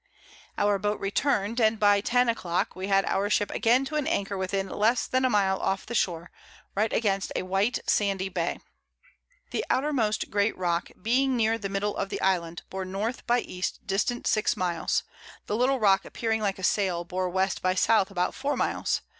[0.57, 4.07] Our Boat return'd, and by 10 a Clock we had our Ship again to an
[4.07, 6.31] Anchor within less than a Mile off the Shore,
[6.73, 8.59] right against a white sandy Bay.
[9.51, 13.13] The outermost great Rock being near the Middle of the Island, bore N.
[13.27, 13.61] by E.
[13.85, 15.03] distant 6 Miles;
[15.45, 17.47] the little Rock appearing like a Sail bore W.
[17.61, 17.87] by S.
[17.87, 19.01] about 4 Miles.